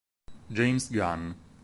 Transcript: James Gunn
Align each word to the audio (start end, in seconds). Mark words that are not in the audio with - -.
James 0.49 0.89
Gunn 0.89 1.35